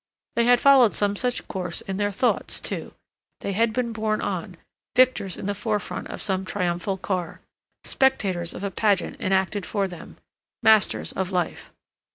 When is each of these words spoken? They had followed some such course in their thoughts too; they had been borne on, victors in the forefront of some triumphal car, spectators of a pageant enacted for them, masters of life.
They 0.35 0.45
had 0.45 0.59
followed 0.59 0.95
some 0.95 1.15
such 1.15 1.47
course 1.47 1.81
in 1.81 1.97
their 1.97 2.11
thoughts 2.11 2.59
too; 2.59 2.95
they 3.41 3.53
had 3.53 3.71
been 3.71 3.93
borne 3.93 4.19
on, 4.19 4.57
victors 4.95 5.37
in 5.37 5.45
the 5.45 5.53
forefront 5.53 6.07
of 6.07 6.23
some 6.23 6.43
triumphal 6.43 6.97
car, 6.97 7.41
spectators 7.83 8.55
of 8.55 8.63
a 8.63 8.71
pageant 8.71 9.21
enacted 9.21 9.63
for 9.63 9.87
them, 9.87 10.17
masters 10.63 11.11
of 11.11 11.29
life. 11.31 11.71